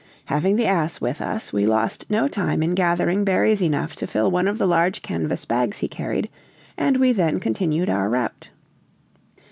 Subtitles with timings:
[0.25, 4.31] Having the ass with us, we lost no time in gathering berries enough to fill
[4.31, 6.27] one of the large canvas bags he carried,
[6.75, 8.49] and we then continued our route.